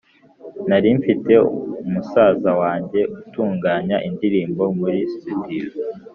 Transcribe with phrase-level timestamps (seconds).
[0.67, 1.33] Nari mfite
[1.91, 5.69] musaza wange utunganya indirimbo muri "studio"